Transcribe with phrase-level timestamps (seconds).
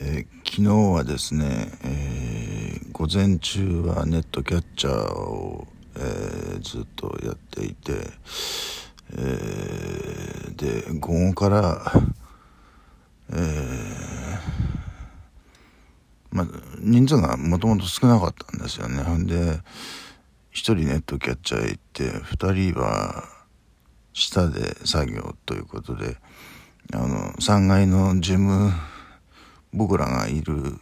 [0.00, 7.92] えー、昨日はですね、えー、午前中はネットキャッチャーを、えー、ずっとやっていて、
[9.16, 11.92] えで午後から、
[13.32, 14.38] え
[16.32, 16.48] ま、
[16.80, 19.02] 人数がもともと少なかったんですよね。
[19.02, 19.60] ほんで1
[20.52, 23.24] 人ネットキャッチャー行って2人は
[24.12, 26.16] 下で作業ということで
[26.92, 28.72] あの3階の事務
[29.74, 30.78] 僕らがいる部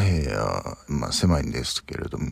[0.00, 2.30] 屋、まあ、狭いんですけれども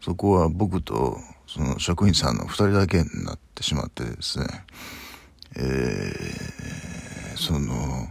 [0.00, 4.46] そこは僕とその職員さんの2人だけになってしまってですね、
[5.56, 8.08] えー、その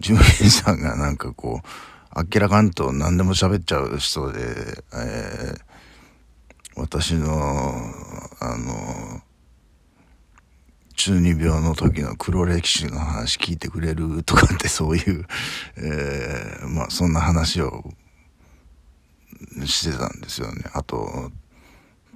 [0.00, 4.40] 従業員さんがなんかこう明らかんと何でも喋っちゃう人で、
[4.94, 5.60] えー、
[6.76, 7.28] 私の
[8.40, 9.22] あの
[11.08, 15.24] 中二病の時の黒歴史の話聞いてくれるとかってそういう、
[15.76, 17.94] えー、まあそんな話を
[19.64, 20.64] してたんですよね。
[20.74, 21.32] あと、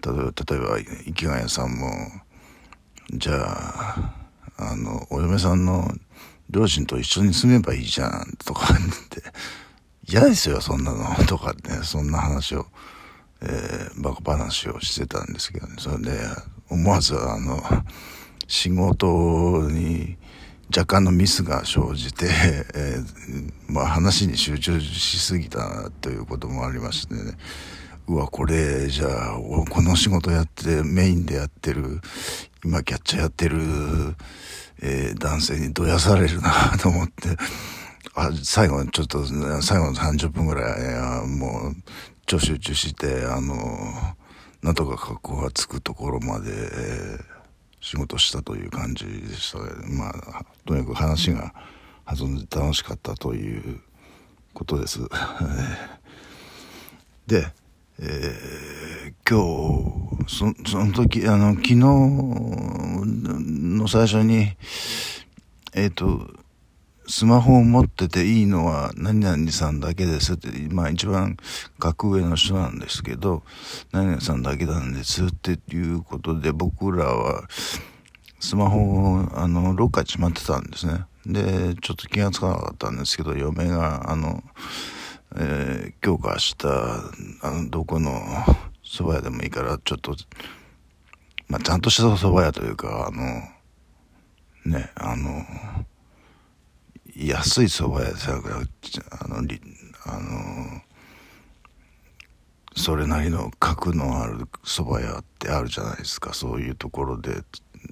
[0.04, 1.90] 例えば、例えば池谷さんも、
[3.14, 4.14] じゃあ、
[4.58, 5.90] あの、お嫁さんの
[6.50, 8.76] 両親と一緒に住めばいいじゃんとかっ
[9.08, 9.22] て、
[10.06, 12.66] 嫌ですよ、そんなの、 とかって、そんな話を、
[13.40, 15.76] えー、バカ話をしてたんですけどね。
[15.78, 16.20] それで、
[16.68, 17.62] 思わずあの、
[18.52, 20.18] 仕事に
[20.68, 22.26] 若干のミスが生じて、
[22.76, 27.38] えー、まあ話に集中しすぎたということもありましてね。
[28.08, 29.38] うわ、これ、じゃあ、
[29.70, 32.02] この仕事やって、メインでやってる、
[32.62, 33.56] 今キャッチャーやってる、
[34.82, 37.38] えー、男性にどやされるなと思って、
[38.14, 39.24] あ最後ちょっと、
[39.62, 41.76] 最後の30分ぐらい、もう、
[42.26, 43.56] 超集中して、あの、
[44.62, 47.41] なんとか格好がつくところまで、えー
[47.82, 49.58] 仕事したという感じでした。
[49.58, 51.52] まあとにかく話が
[52.06, 53.80] 弾んで楽しかったという
[54.54, 55.00] ことです。
[57.26, 57.52] で、
[57.98, 64.56] えー、今日そその時あの昨日の最初に
[65.72, 66.30] えっ、ー、と
[67.06, 71.36] スマホを持ってていいのは何々さんだけですって、まあ一番
[71.78, 73.42] 格上の人なんですけど、
[73.92, 77.44] 何々さんだけなんですっていうことで僕らは
[78.40, 81.04] スマホをあのロッカーにしまってたんですね。
[81.26, 84.42] で、ちょっと気がつかなかったんですけど、嫁があの、
[85.36, 88.10] えー、今日か明日、あの、どこの
[88.84, 90.16] 蕎麦屋でもいいから、ちょっと、
[91.48, 95.44] まあちゃんとした蕎麦屋というか、あの、ね、あの、
[97.16, 100.82] 安い蕎麦屋さあのあの
[102.74, 106.32] それなりの格のある蕎麦屋ってあるじゃないですか。
[106.32, 107.42] そういうところで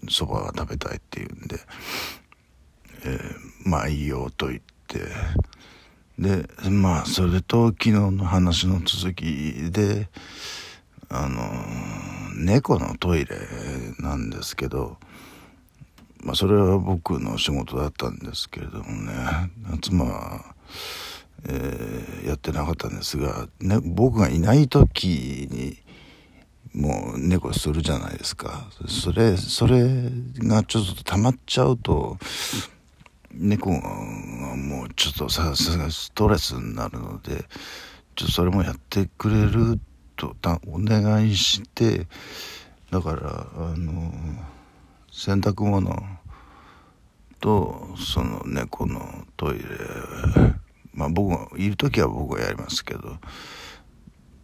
[0.08, 1.58] 蕎麦が食べたいっていうんで、
[3.04, 5.00] えー、まあいいよと言って。
[6.18, 10.08] でまあそれと昨日の話の続きで
[11.08, 11.42] あの
[12.36, 13.36] 猫のトイレ
[13.98, 14.98] なんですけど
[16.22, 19.12] まあ、それは僕の仕事だったんですけれどもね。
[19.82, 20.54] 妻は、
[21.46, 25.78] えー、やってなかったんですが、ね、僕がいない時に
[26.74, 28.68] もう猫するじゃないですか。
[28.86, 32.18] それそれがちょっと溜まっちゃうと
[33.32, 33.80] 猫が
[34.56, 37.44] もうちょっとさすがストレスになるので
[38.14, 39.80] ちょっとそれもやってくれる
[40.16, 42.06] とお願いして
[42.90, 44.12] だからあの
[45.20, 46.02] 洗濯物
[47.40, 49.64] とその猫のトイレ
[50.94, 53.18] まあ僕がいる時は僕がやりますけど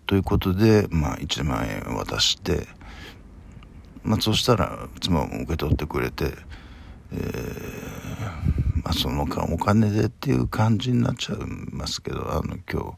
[0.05, 2.67] ということでまあ1万円渡して
[4.05, 6.33] まあそしたら妻も受け取ってくれて
[7.11, 11.39] えー、まあそのお金でっていう感じになっちゃい
[11.73, 12.97] ますけどあの今日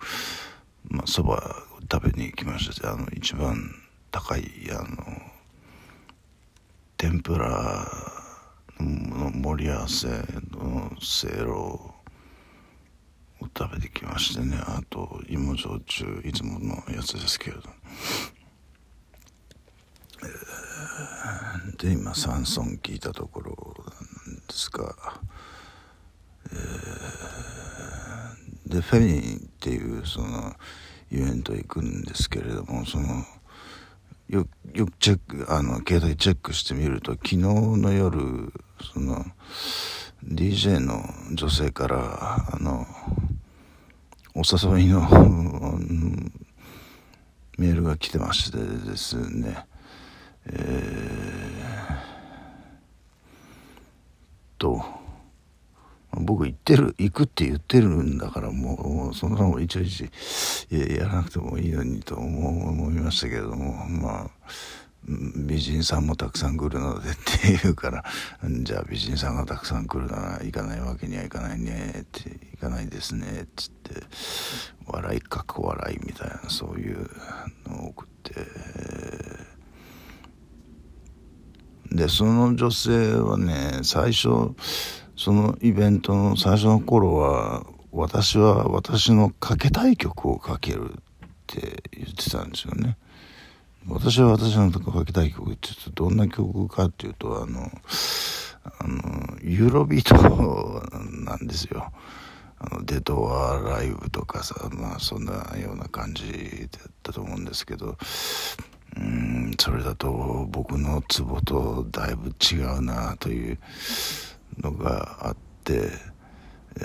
[0.88, 1.62] まあそば
[1.92, 3.70] 食べに行きましたあの一番
[4.10, 5.37] 高いあの
[6.98, 7.86] 天ぷら
[8.80, 10.08] の盛り合わせ
[10.50, 11.94] のせいろを
[13.56, 14.58] 食べてきましてね。
[14.66, 17.62] あと芋焼酎いつものやつですけれど、
[20.24, 23.74] えー、で今山村聞いたところ
[24.26, 24.92] なんですが、
[26.50, 30.52] えー、でフェニーっていうその
[31.12, 33.24] イベント行くんですけれどもその
[34.28, 38.52] よよくチェックあの携帯チェックしてみると昨日の夜
[38.92, 39.24] その
[40.24, 41.02] DJ の
[41.32, 42.86] 女性からあの
[44.34, 45.00] お誘いの
[47.56, 49.66] メールが来てましてですね。
[50.46, 51.96] えー、
[54.58, 54.97] と
[56.20, 60.10] 僕行ってる行くって言ってるんだからもうそんなのいちいち
[60.70, 64.30] やらなくてもいいのにと思いましたけれどもまあ
[65.06, 68.04] 美人さんもたくさん来るのでって言うから
[68.62, 74.02] じゃあ美人さんがたくさん来るなら行かないわけにはいかないねって行かないですねっつって
[74.86, 77.08] 笑いかっこ笑いみたいなそういう
[77.66, 78.34] のを送って
[81.90, 84.54] でその女性はね最初
[85.18, 90.96] そのイベントの最初の頃は私は私のかけたい曲をかけるっ
[91.48, 92.96] て言ってたんですよね。
[93.88, 97.68] 私は私のかけたい曲って言うとどんな曲かっていうとあの
[98.62, 100.88] あのユーロビート
[101.24, 101.90] なんですよ。
[102.60, 107.96] あのデドアライブとかさまあそんなような感じだったと思うんですけど
[108.96, 113.58] うんそれだと僕のツボとだいぶ違うなという
[114.60, 115.90] のがあって、
[116.80, 116.84] え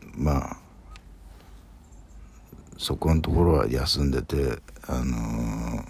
[0.00, 0.56] ー、まあ
[2.76, 5.82] そこのところは休んでてあの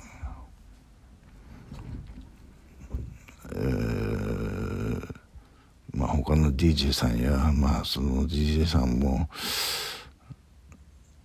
[3.48, 5.14] ー、え、
[5.92, 9.28] まあ他の DJ さんやまあその DJ さんも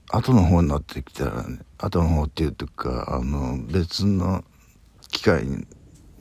[0.09, 4.43] 後の方になってきたら、ね、後の方っていうとかあの別の
[5.09, 5.45] 機会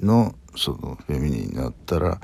[0.00, 2.20] のそのフェミニンになったら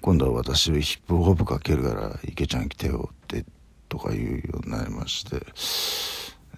[0.00, 3.44] 今度は私ヒップホップかけるから池ちゃん来てよって
[3.88, 5.36] とか言うようになりまして。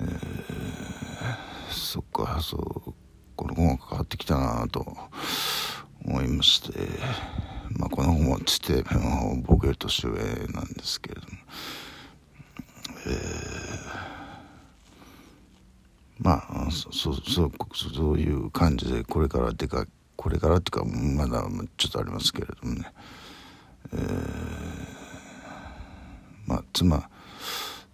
[0.01, 2.95] えー、そっかそう
[3.37, 4.97] この本がかかってきたなと
[6.05, 6.79] 思いまして、
[7.79, 8.85] まあ、この本はつって
[9.45, 11.29] 僕より年上なんですけれども、
[13.07, 17.51] えー、まあそそそ
[17.95, 19.87] そういう感じでこれからでか
[20.21, 21.43] これからっていうかまだ
[21.79, 22.93] ちょっとありますけれどもね、
[23.95, 24.01] えー、
[26.47, 27.09] まあ妻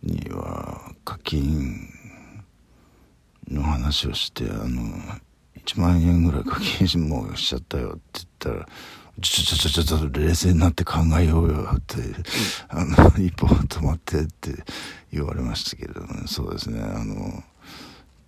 [0.03, 1.89] には課金
[3.49, 4.99] の話をしてあの
[5.65, 8.67] 1万円ぐらい課金もうしちゃったよって言ったら
[9.21, 11.97] ちょちょちょちょっと冷静になって考えようよって、
[12.69, 14.51] あの、一歩止まってって
[15.11, 17.43] 言われましたけれども、ね、そうですね、あの、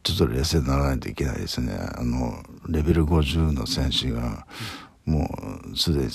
[0.09, 1.73] ちょっと冷静にならないといけないですね。
[1.75, 4.47] あの、レベル50の選手が、
[5.05, 5.29] も
[5.73, 6.11] うすでに、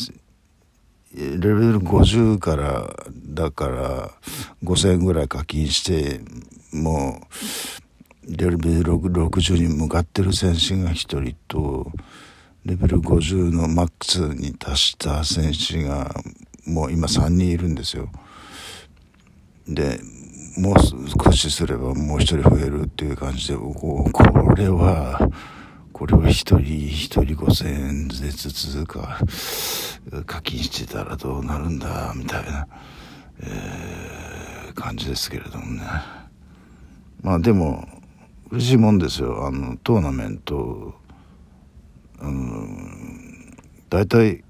[1.16, 2.92] レベル50から
[3.28, 4.12] だから
[4.64, 6.22] 5000円ぐらい課金して
[6.72, 7.22] も
[8.28, 11.92] うレベル60に向かってる選手が1人と
[12.66, 16.12] レベル50のマックスに達した選手が
[16.66, 18.10] もう今3人いるんですよ。
[19.68, 20.00] で
[20.58, 20.76] もう
[21.26, 24.10] 少しすればもう1人増えるっていう感じでこ
[24.56, 25.30] れは
[25.92, 29.20] これは1人1人5000円ずつか
[30.26, 32.68] 課金してたらどうなるんだみたいな、
[33.42, 35.82] えー、感じですけれどもね。
[37.22, 37.88] まあでも
[38.52, 40.94] 嬉しいもんですよあのトーナメント
[42.20, 42.68] あの
[43.90, 44.44] 大体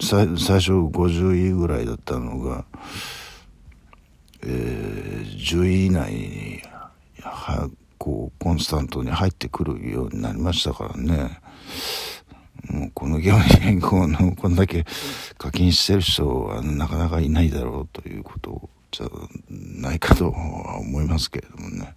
[0.00, 2.66] 最最初50位ぐらいだったのが、
[4.48, 6.62] えー、10位以内に
[7.20, 11.40] はこうコンスタントに入ってくるようになりましたからね
[12.70, 13.34] もうこの業
[13.64, 14.84] にこのこんだけ
[15.38, 19.08] 課金してる人はなかなかいないだろうということじゃ
[19.50, 21.94] ないかとは思いますけれどもね。